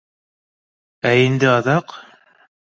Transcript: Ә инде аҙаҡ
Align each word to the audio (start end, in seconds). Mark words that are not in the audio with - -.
Ә 1.09 1.11
инде 1.27 1.51
аҙаҡ 1.51 1.95